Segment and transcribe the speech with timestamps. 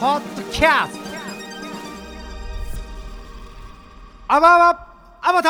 [0.00, 1.00] ポッドキャスト。
[4.28, 4.70] アバワ
[5.20, 5.48] アバタ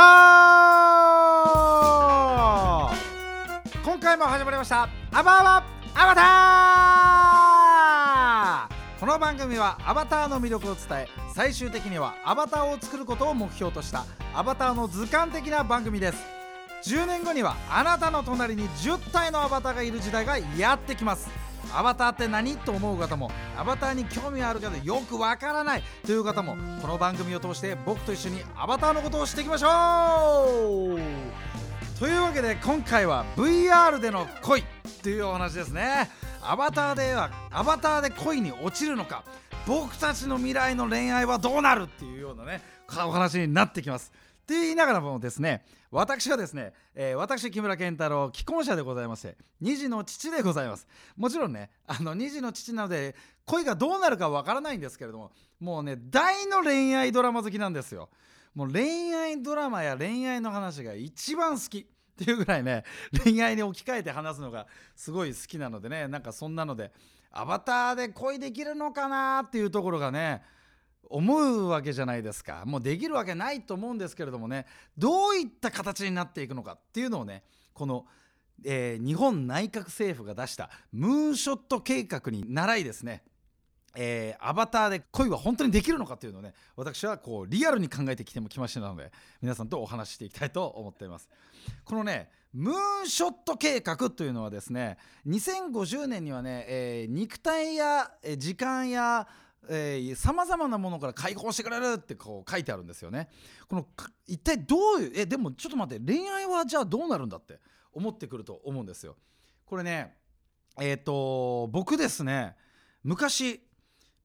[3.68, 3.84] ー！
[3.84, 4.88] 今回も始まりました。
[5.12, 5.62] アバワ
[5.94, 9.00] アバター！
[9.00, 16.24] この番組はアバターの魅力を伝え最終的にはアバターを作ることを目標としたアバターの図鑑的な番組です。
[16.84, 21.28] 10年後にはあなたの隣に10体のアバターがいる時代がやってきます。
[21.74, 30.98] アバターって何と思う方もアバターに興味あるけどよくわからないという方もこの番組を通して僕と一緒にアバターのことを知っていきましょう。
[31.98, 34.62] というわけで今回は VR での恋
[35.02, 36.08] というお話ですね。
[36.42, 39.24] アバターではアバターで恋に落ちるのか
[39.66, 42.62] 僕たちの未来の恋愛はどうなるっていうようなね
[43.04, 44.12] お話になってきます。
[44.48, 50.86] って言いながらもですね私はですね、えー、私木村健太郎既婚者でございまして2児の父でございます。
[51.18, 58.08] もちろんねあの2児の父なので恋がどうなるかわからないんですけれどももうね大の恋愛ドラマ好きなんですよ。
[58.54, 61.80] もう恋愛ドラマや恋愛の話が一番好き。
[61.80, 61.84] っ
[62.18, 62.82] ていうぐらいね
[63.22, 66.90] 恋愛に置き換えて話すのがすごい好きなのでねなんかそんなので
[67.30, 70.42] アバターで恋できるのかなっていうところがね
[71.10, 72.64] 思うわけじゃないですか。
[72.66, 77.42] もうできるわけないと思うんですけれどもねどういった形になっていくのかっていうのをね
[77.72, 78.06] この、
[78.64, 83.22] えー、日本内閣政府が出したムーンショット計画に習いですね。
[84.00, 89.10] えー、アバターで恋は本当にできるのかっていうのをね私はこうリアルに考えてきてもきましたので
[89.42, 91.28] 皆さんとお話ししていきたいと思っています。
[91.84, 99.26] このねムーンショット計画というのはですね2050年にはね、えー、肉体や時間や
[100.16, 103.28] さまざまなものから解放してくれるってこう書いてあるんですよね。
[103.68, 103.86] この
[104.26, 107.58] 一体どういうえでもちょっと待って恋愛はじゃあどうなるんだって
[107.92, 109.16] 思ってくると思うんですよ。
[109.66, 110.16] これね
[110.80, 112.56] えっ、ー、と僕ですね
[113.02, 113.60] 昔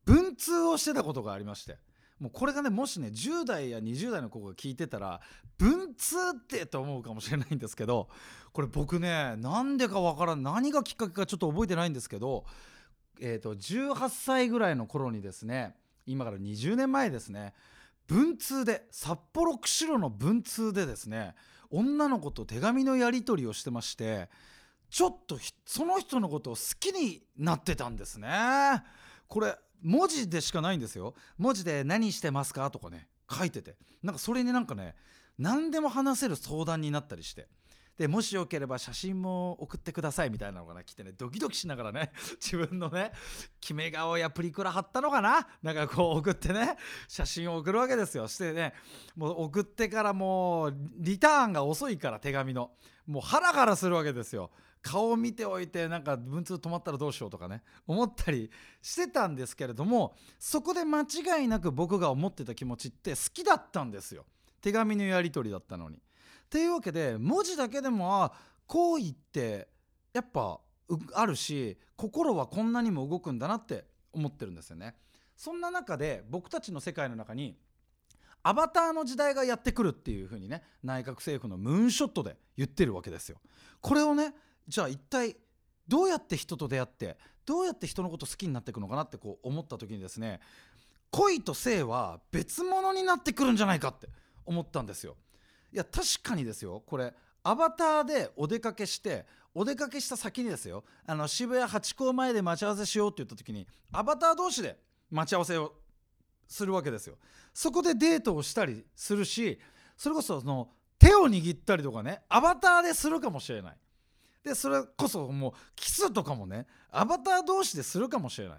[0.06, 1.78] 文通をしてたことがありまして
[2.20, 5.20] もうこれがねもしね10代や20代の子が聞いてたら
[5.58, 8.08] 文通ってと思うかもしれないんですけど
[8.54, 12.46] これ僕ねなんでかわからん何がきっかけかちょっと覚えてないんですけど
[13.20, 15.76] えーと、18歳ぐらいの頃にですね
[16.06, 17.54] 今から20年前ですね
[18.08, 21.36] 文通で札幌釧路の文通でですね
[21.70, 24.30] 女の子と手紙のやり取りをしてまして
[24.90, 28.30] ちょっとその人のことを好きになってたんですね。
[29.28, 31.16] これ文字でしかないんですよ。
[31.40, 33.76] 文字で「何してますか?」とかね書いてて。
[34.04, 34.96] なんかそれになんかね
[35.40, 37.48] 何でも話せる相談になったりして。
[37.98, 42.12] でもしよければ写真も送ってくださいみたいなのがね来てねドキドキしながらね
[42.42, 43.12] 自分のね
[43.62, 45.48] 決め顔やプリクラ貼ったのかな？
[45.62, 46.76] なんかこう送ってね
[47.08, 48.28] 写真を送るわけですよ。
[48.28, 48.74] してね
[49.16, 52.72] もう送ってからもうリターンが遅いから手紙の。
[53.06, 54.50] もうハラハラするわけですよ。
[54.82, 58.52] 顔を見ておいてなんか文通止まったらどうしようとかね思ったり
[58.82, 64.26] してたんですけれどもそこで間違いなく僕が思ってた気持ちって好きだったんですよ。
[64.62, 66.02] 手紙のやり取りだったのに。
[66.54, 68.32] っていうわけで文字だけでもあ
[68.68, 69.68] 好意って
[70.14, 70.60] やっぱ
[71.16, 74.94] あるし心はこんなにも動くんだなって思ってるんですよね。
[75.36, 77.58] そんな中で僕たちの世界の中に
[78.44, 83.40] アバターの時代がやってくるっていう風にね内閣政府のムーンショットで言ってるわけですよ。
[83.82, 84.36] これをね
[84.68, 85.36] じゃあ一体
[85.88, 90.40] どうやって人と出会ってどうやって人のこと好きになっていくのかなってこう思った時にですね
[91.10, 94.08] 恋と性は別物になってくるんじゃないかって
[94.46, 95.16] 思ったんですよ。
[95.74, 96.84] いや確かにですよ。
[96.86, 97.12] これ
[97.42, 99.26] アバターでお出かけして
[99.56, 100.84] お出かけした先にですよ。
[101.06, 104.78] あの渋谷ハチ公前で待ち合わせしようって言った時にアバター同士で
[105.10, 105.74] 待ち合わせを
[106.48, 107.18] するわけですよ。
[107.54, 109.60] そこでデートをしたりするし
[109.98, 110.70] それこそその
[111.00, 113.78] 手を握ったりとかねアバターでするかもしれない。
[114.44, 118.58] でそれこそもうキスとかもねアバター同士でするかもしれない。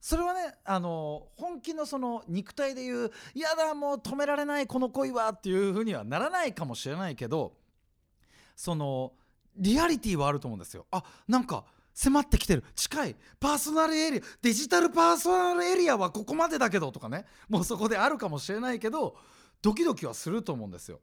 [0.00, 7.56] それはねあの本気のその肉体で言う「いやだもう止められないこの恋は」っていう風にはならないかもしれないけど
[8.54, 9.12] その
[9.56, 10.86] リアリティはあると思うんですよ。
[10.90, 11.64] あなんか
[11.94, 19.16] 迫ってきてる近いパーソナルエリアデジタルパーソナルエリアはここまでだけどとかねもうそこであるかもしれないけど
[19.60, 21.00] ドキドキはすると思うんですよ。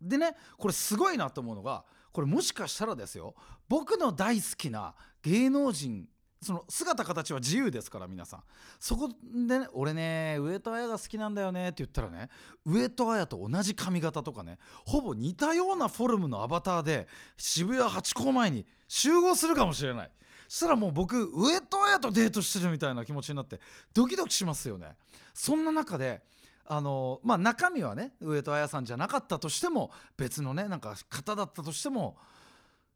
[0.00, 3.34] でねこれすごいなと思うのがこれもしかしたらですよ
[3.68, 6.06] 僕の大好きな芸能人
[6.42, 8.42] その姿形は自由ですから皆さん。
[8.78, 12.30] そこでね俺ね上戸彩が好きなんだよねって言ったらね
[12.64, 20.10] 上戸彩と同じ髪型とかねほぼ似たようなフォルムのアバターで渋谷ハチ公前に集合するかもしれない。
[20.48, 23.60] そしたらもう僕上戸彩とデートしてるみたいな気持ちになって
[23.92, 24.96] ドキドキしますよね。
[25.34, 26.22] そんな中で
[26.64, 32.16] あのまあ中身はね上戸彩さんじゃなかったとしても別のねなんか方だったとしても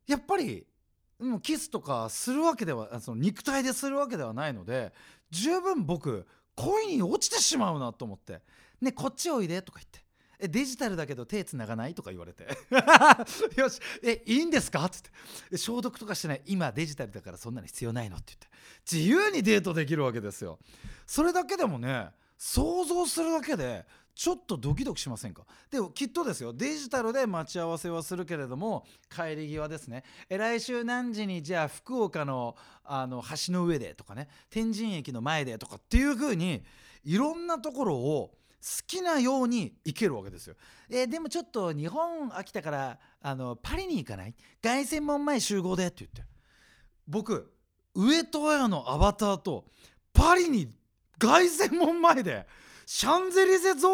[0.06, 0.67] やっぱり
[1.19, 4.93] もうキスとかするわけではその肉体でするわけではないので
[5.31, 6.26] 十分僕
[6.56, 8.40] 恋に落ちてしまうなと思って
[8.81, 10.05] 「ねこっちおいで」とか言って。
[10.40, 12.49] えデジタルだけど手つながないとか言われて。
[13.56, 13.81] よし。
[14.02, 14.84] えいいんですか？
[14.84, 15.02] っつっ
[15.49, 15.56] て。
[15.56, 16.43] 消毒とかしてない。
[16.46, 18.49] 今デジタルだからそんなの必要ないのって言って。
[18.90, 20.58] 自由にデートできるわけですよ。
[21.06, 25.44] それだけでもね想像するだけでちょっとドキドキしませんか？
[25.70, 26.52] できっとですよ。
[26.52, 30.05] デジタルで待ち合わせはするけれども帰り際ですね。
[30.28, 36.62] え来週何時にじゃあ福岡のあの橋の上でとかね天神駅の前でとかっていう風に
[37.05, 38.31] いろんなところを
[38.62, 40.55] 好きなように行けるわけですよ。
[40.88, 44.34] えー、でもちょっと日本飽きたからあのパリに行かない？
[44.62, 46.22] 凱旋門前集合でって言って。
[47.06, 47.52] 僕
[47.94, 49.67] 上戸彩のアバターと
[50.12, 50.70] パリに
[51.19, 52.46] 凱旋門前で
[52.86, 53.86] シャンゼリゼ通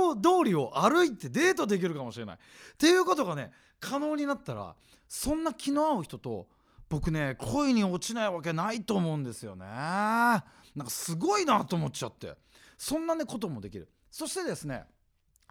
[0.44, 2.36] りを歩いてデートできるかもしれない。
[2.36, 2.38] っ
[2.76, 4.74] ていうことがね可能になったら
[5.08, 6.46] そんな気の合う人と
[6.88, 9.64] 僕ね恋に落ちないわけないと思うんですよね。
[9.66, 10.42] な
[10.82, 12.34] んかすごいなと思っちゃって
[12.78, 13.88] そんなねこともできる。
[14.10, 14.84] そしてですね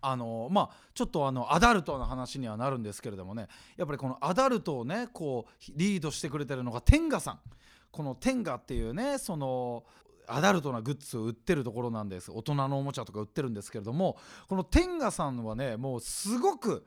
[0.01, 3.47] あのまあちょっとあのアダルトの話にはなるんですけれどもね
[3.77, 7.39] やっぱりこのアダルトをねこうリードしてくれてるのが天ガさん
[7.91, 9.83] この天ガっていうねその
[10.29, 12.31] アダルトなグッズを売ってるところなんです。
[12.31, 14.17] 大人のおもちゃとか売ってるんですけれども
[14.47, 16.85] この天ガさんはねもうすごく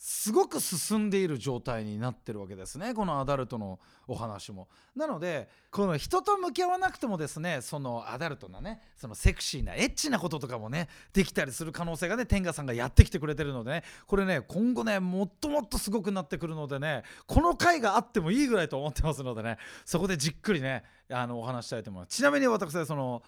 [0.00, 4.68] すごく進んでいる状態になってるわけですねこのアダルトのお話も。
[4.94, 22.16] なのでこの人と向き合わなくてもですねそのアダルトなねそのセクシーなエッチなこととかもねできたりする可能性がね天下さんがやってきてくれてるのでねこれね今後ねもっともっとすごくなってくるのでねこの回があってもいいぐらいと思ってますのでねそこでじっくりねあのお話したいと思います。
[22.16, 23.22] ちなみに私はその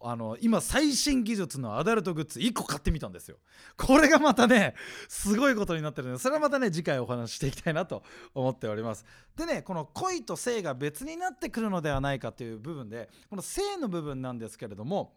[0.00, 3.38] あの今最新技術のアダルトグッズ1個買ってみたんですよ。
[3.76, 4.74] これがまたね
[5.08, 8.02] すごいことになってるのでそれはまたね次回お話ししていきたいなと
[8.34, 9.04] 思っております。
[9.36, 15.14] でねこの恋と性が別になってくるのではないかという部分でこの性の部分なんですけれども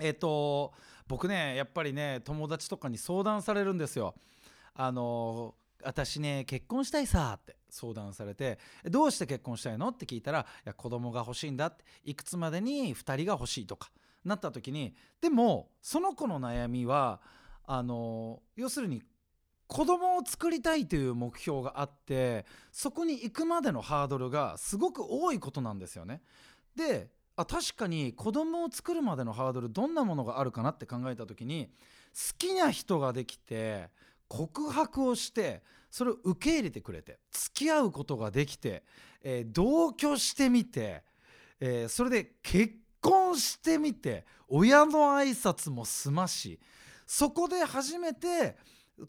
[0.00, 0.72] えっ、と
[1.06, 4.14] 僕ねやっぱりね友達とかに相談されるんですよ。
[4.74, 5.54] あの
[5.84, 9.88] 私ね結婚したいさって相談されてどうして結婚したいの？
[9.88, 13.90] って聞いたらいや子供が欲しいんだっていくつまでに2人が欲しいとか。
[14.28, 17.20] なった時にでもその子の悩みは
[17.66, 19.02] あの要するに
[19.66, 26.22] 子供を作りたいという目標があってそこに行くまでのハードルがすごく多いことなんですよね。
[26.74, 31.68] であ確かに子供を作るまでのハードルどんなものがあるかなって考えた時に
[32.14, 33.90] 好きな人ができて
[34.26, 38.82] 告白をしてそれを受け入れてくれて付き合うことができて、
[39.22, 41.04] えー、同居してみて、
[41.60, 42.74] えー、それで結
[43.08, 46.58] 婚してみて親の挨拶も済まし
[47.06, 48.56] そこで初めて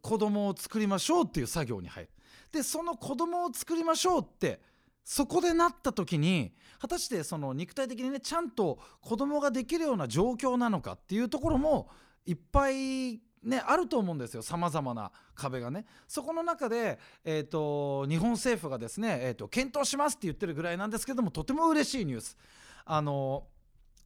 [0.01, 2.09] 子供を作りましょうっていう作業に入る。
[2.51, 4.61] でその子供を作りましょうって
[5.03, 11.89] そこでなった時に果たしてその肉体的にねちゃんと子供ができるような状況なのかっていうところも
[12.25, 14.41] いっぱいね、あると思うんですよ。
[14.41, 15.85] さまざまな壁がね。
[16.07, 22.37] そこの中で、えーと、日本政府がですね、えーと、検討しますって言ってるぐらいなんですけどもとても嬉しいニュース。
[22.85, 23.45] あの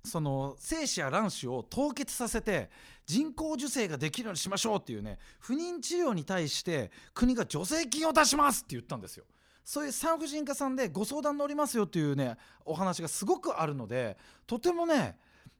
[0.06, 2.70] その精子や卵子を凍結させて
[3.06, 9.26] 人工授精ができるようにしましょうっていうね不妊治療に対して国が助成金を出しますって言ったんですよ。
[9.64, 12.36] そういう産婦人科さんでご相談乗りますよっていうね
[12.66, 15.18] お話がすごくあるのでとてもね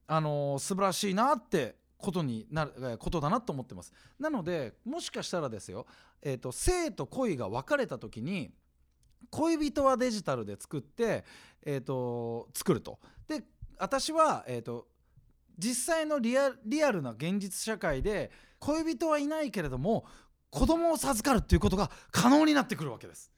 [0.08, 5.88] あのー、素晴らしいなってことになることだなと思ってますなのでもしかしたらですよ、
[6.22, 8.52] えーと、性と恋が分かれた時に
[9.30, 11.24] 恋人はデジタルで作って、
[11.66, 13.42] えーと、作るとで
[13.80, 14.88] 私は、えーと、
[15.58, 20.06] 実際のリアリアルな現実社会で恋人はいないけれども
[20.50, 23.32] 子供を授かるっていうことが可能になってくるわけです。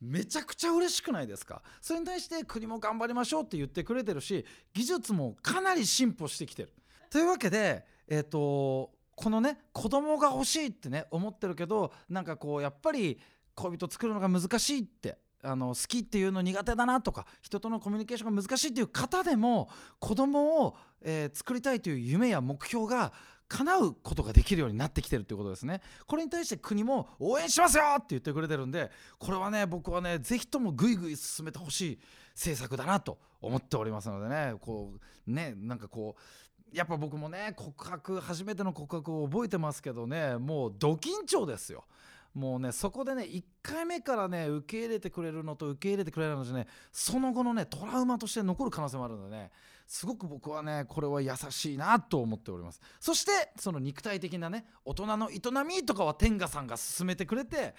[0.00, 1.62] めちゃくちゃ嬉しくないですか？
[1.80, 6.72] それに対して国も頑張りましょうって言ってくれてるし技術もかなり進歩してきてる。
[7.10, 13.20] というわけでえっ、ー、とこのね子供が欲しいってね思ってるけどなんかこうやっぱり
[13.54, 19.68] 恋人作るのが難しいってあの好きっていうの苦手だなとか人とのコミュニケーションが難しいっていう方でも
[19.98, 23.12] 子供を、えー、作りたいという夢や目標が
[23.48, 25.82] 叶うことができるようになってきてるっていうことですね。
[26.06, 31.98] これに対して国も応援しますよって言ってくれてるんでこれはね僕はね是非ともぐいぐい進めてほしい
[32.34, 34.94] 政策だなと思っておりますのでねこ
[35.26, 41.84] うねなんかこうやっぱ僕もね告白初めての告白を覚えてますけどねもうド緊張ですよ。
[42.34, 49.50] もうねそこでね1回目からね受け入れてくれるのと受け入れてくれるのとねその後のねトラウマとして残る可能性もあるのでね
[49.86, 52.80] すごく僕はねこれは優しいなと思っております。
[52.98, 57.74] そしてその肉体的なね大人の営みとかは天下さんが進めてくれて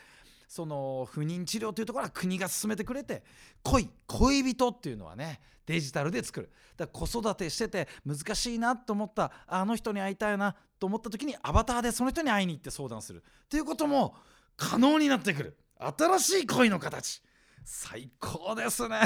[0.47, 3.23] その不妊治療というところは国が進めてくれて
[3.63, 6.51] 恋恋人っていうのはねデジタルで作る。
[6.77, 13.23] だから子育てしてて難しいなと思ったあの人に会いたいなと思った時にアバターでその人に会いに行って相談する。
[13.45, 14.15] っていうことも
[14.55, 15.57] 可能になってくる。
[15.79, 17.21] 新しい恋の形。
[17.65, 18.99] 最高ですね。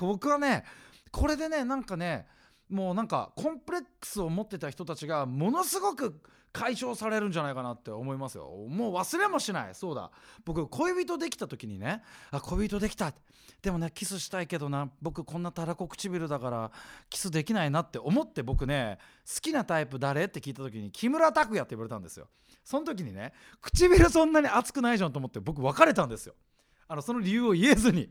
[0.00, 0.64] 僕はね
[1.10, 2.26] これでねなんかね
[2.68, 6.20] もうなんかコンプレックスを持ってた人たちがものすごく
[6.52, 8.48] 解消されるんじゃないかなって思いますよ。
[8.68, 9.74] もう忘れもしない。
[9.74, 10.10] そうだ。
[10.44, 12.02] 僕恋人できた時にね。
[12.30, 13.12] あ恋人できた。
[13.62, 14.90] でもねキスしたいけどな。
[15.02, 16.70] 僕こんなたらこ唇だから
[17.10, 20.24] キスできないなって思って僕ね好きなタイプ誰？
[20.24, 22.28] って聞いた時に木村拓哉って言われたんですよ。
[22.64, 26.34] その時にね唇そんなに熱くないじゃんと思って僕別れたんですよ。
[26.86, 28.10] あのその理由を言えずに。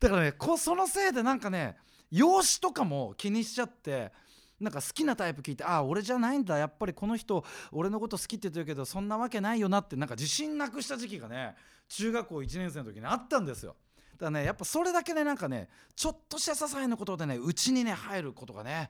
[0.00, 1.76] だからねこそのせいでなんかね
[2.10, 4.12] 容姿とかも気にしちゃって
[4.58, 6.56] なんか好きなタイプ聞いてああ俺じゃないんだ。
[6.56, 11.54] やっぱりこの人俺のこと好きって言ってるけどそんなわけないよなってなんか自信なくした時期がね
[11.88, 13.76] 中学校1年生の時にあったんですよ。
[14.12, 18.88] だからねやっぱそれだけねなんかねちょっとした些細なことでねうちにね入ることがね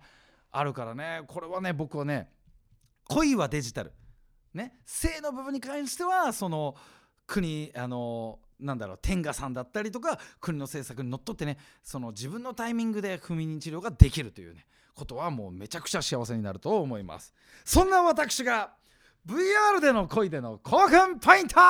[0.52, 2.30] あるからねこれはね僕はね
[3.08, 3.92] 恋はデジタル。
[4.54, 6.76] ね性の部分に関してはその
[7.26, 17.34] 国あのなんだろう天下さんだったりとか国の政策にのっとってねその自分のタイミングで不妊治療ができるというねことはもうめちゃくちゃ幸せになると思います。
[17.64, 18.70] そんな私が
[19.26, 21.60] VR での恋での興奮ポイントこ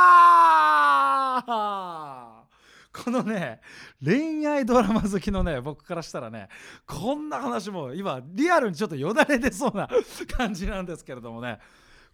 [3.11, 3.61] のね
[4.05, 6.49] 恋愛ドラマ好きのね僕からしたらね
[6.87, 9.89] こんな話も今リアルにちょっとよだれ出そうな
[10.37, 11.59] 感じなんですけれどもね。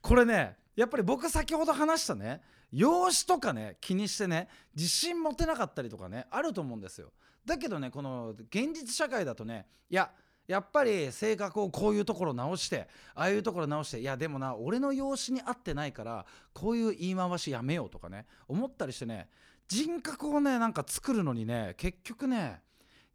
[0.01, 2.41] これねやっぱり僕先ほど話したね
[2.73, 7.13] 容姿とかね気にしてね自信持てなかったりとかねあると思うんですよ。
[7.45, 10.11] だけどねこの現実社会だとねいや
[10.49, 19.29] やっぱり性格をこういうところ直してああいうところ直していやでもな俺の容姿に合ってないからこういう言い回しやめようとかね思ったりしてね
[19.69, 22.61] 人格をねなんか作るのにね結局ね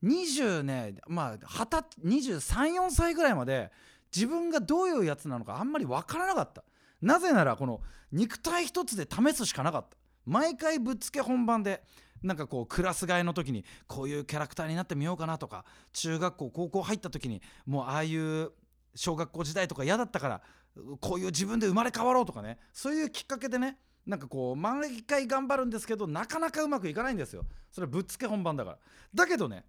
[0.03, 3.71] 20ねまあ234歳ぐらいまで
[4.15, 6.63] 自分がどういうやつなのかあんまり分からなかった。
[7.01, 9.97] なぜならこの肉体一つで試すしかなかった。
[10.25, 11.83] 毎回ぶっつけ本番で
[12.21, 18.51] なんかこうクラス替えの時にこういうキャラクターになってみようかなとか中学校高校入った時にもうああいう
[18.95, 20.41] 小学校時代とか嫌だったから
[20.99, 27.45] こういう自分で生まれ変わろうとかねそういうきっかけでねなんかこう毎回頑張るんですけどなかなかうまくいかないんですよ。
[27.71, 28.77] それぶっつけ本番だから。
[29.13, 29.65] だけどね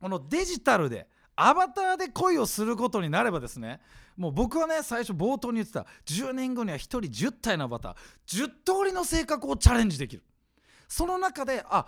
[0.00, 3.80] このデジタルでアバターで恋をすることになればですね
[4.16, 8.52] もう僕はね最初冒頭に言ってた10年後には1人10体のアバター10通
[8.86, 10.22] りの性格をチャレンジできる。
[10.88, 11.86] その中であ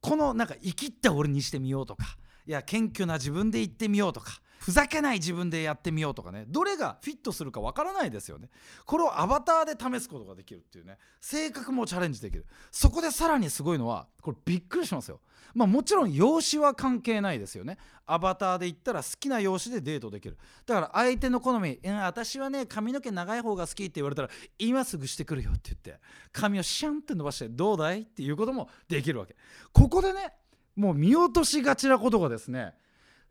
[0.00, 2.04] このなんか生きった俺にしてみようとか
[2.46, 6.44] いや謙虚な自分で言ってみようとかふざけない自分でやってみようとかね。
[6.48, 8.48] どれがフィットするかわからないですよね。
[8.84, 10.98] これをアバターで試すことができるっていうね。
[11.20, 12.44] 性格もチャレンジできる。
[12.72, 15.20] そこでさらにすごいのはこれびっくりしますよ。
[15.54, 17.78] まあもちろん容姿は関係ないですよね。
[18.06, 20.36] アバターで言ったら好きな容姿でデートできる。
[20.66, 26.00] だから相手の好み「私はね髪の毛長い方が好き」って言われたら「今すぐしてくるよ」って言って
[26.32, 29.36] 髪をシャンって伸ばして「どうだい?」っていうこともできるわけ。
[29.72, 30.32] ここでね
[30.74, 32.74] もう見落としがちなことがですね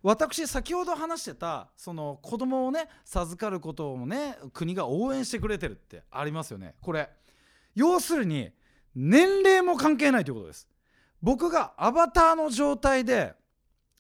[0.08, 6.76] 私先ほど話してたその子供をね授かることをね国が応援してくれてるってありますよね。
[6.80, 7.10] これ
[7.74, 8.52] 要するに
[8.96, 10.68] 年齢も関係ないということです。
[11.24, 13.34] 僕がアバターの状態で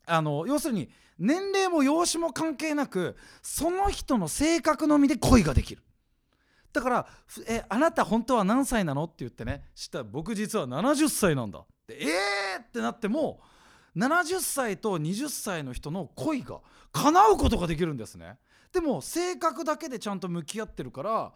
[0.06, 5.82] あの要するに年齢も容姿も関係なくその人の性格のみで恋ができる。
[6.72, 7.08] だから
[7.50, 11.66] 「えあなた本当は何歳なの?」って言ってね知ったら僕実は70歳なんだ。
[11.88, 13.42] でえーってなっても
[13.96, 16.60] 70歳と20歳の人の恋が
[16.92, 18.38] 叶うことができるんですね。
[18.74, 21.34] でも性格だけでちゃんと向き合ってるから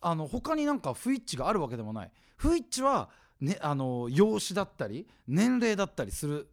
[0.00, 2.10] あの他になんか不一致があるわけでもない。
[2.36, 3.08] 不一致は、
[3.40, 6.48] ね、あの容姿だったり年齢だったりする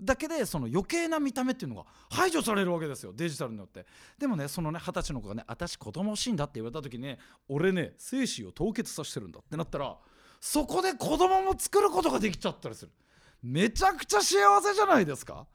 [0.00, 3.12] だけでその余計な見た目っていうのが排除されるわけですよ。
[3.14, 3.86] デジタルによって。
[4.18, 7.18] でもねそのね二十歳の子がね「私子供欲しいんだ」って言われた時にね
[7.48, 9.96] 「俺ね精子を凍結させてるんだ」ってなったら
[10.40, 12.92] そこで子供も作ることができちゃったりする。
[13.44, 15.46] めちゃくちゃ幸せじゃないですか。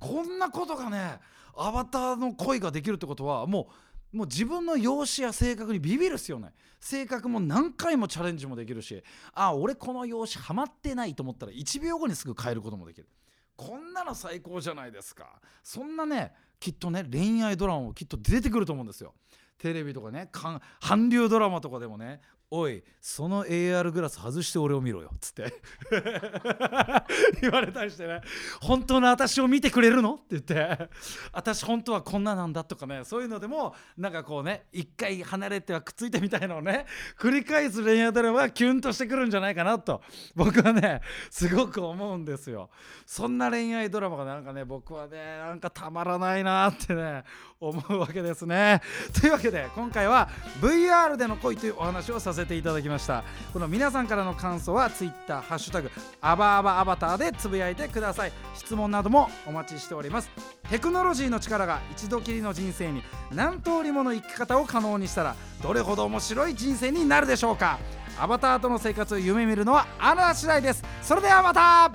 [0.00, 1.20] こんなことがね
[1.56, 3.68] アバターの恋ができるってことはも
[4.12, 6.52] うもう自分の容姿や性格にビビる必要ない。
[6.80, 13.08] 性格も何回もチャレンジもできるしあ俺この容姿ハマってないと思ったら1秒後にすぐ変えることもできる。
[13.56, 15.40] こんなの最高じゃないですか。
[15.62, 19.14] そんなねきっとね恋愛ドラマもきっと出てくると思うんですよ。
[19.58, 25.52] テレビとかね韓流ドラマとかでもねおいその AR グラス外して俺を見ろよっつって。
[27.42, 28.20] 言われたりしてね。
[28.60, 30.14] 本当の私を見てくれるの？
[30.14, 30.88] って言って。
[31.32, 33.02] 私本当はこんななんだとかね。
[33.04, 36.86] そういうのでもなんかこうね一回離れてはくっついてみたいのをね
[37.18, 40.02] 繰り返す恋愛ドラマはキュンとしてくるんじゃないかなと。
[40.34, 41.00] 僕はね
[41.30, 42.70] すごく思うんですよ。
[43.06, 47.24] そんな恋愛ドラマがなんかね僕はねなんかたまらないなってね
[47.60, 48.80] 思うわけですね。
[49.20, 50.28] というわけで今回は
[50.60, 53.24] VR での恋というお話をさせせていただきました。
[53.52, 55.90] この皆さんからの感想は Twitter「ハッシュタグ
[56.20, 58.32] アバアバアバター」でつぶやいてください。
[58.54, 60.30] 質問などもお待ちしております。
[60.70, 63.02] テクノロジーの力が一度きりの人生に
[63.32, 67.78] 何通りもの生き方を可能にしたらどれほど面白い人生になるでしょうか。
[68.18, 70.84] アバターとの生活を夢見るのはあなた次第です。
[71.02, 71.90] それではまた。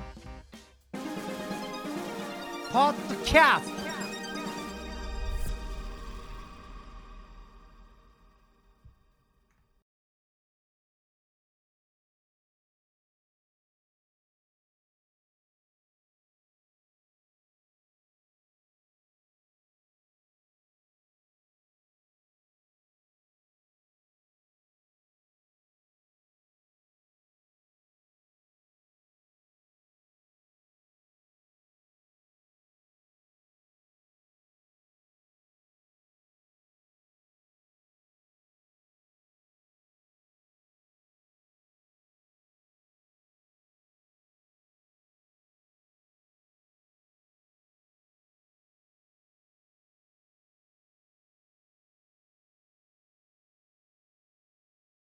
[2.71, 3.71] ポッドキャスト